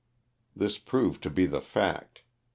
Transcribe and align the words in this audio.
This 0.55 0.79
proved 0.79 1.21
to 1.21 1.29
be 1.29 1.45
the 1.45 1.61
fact. 1.61 2.23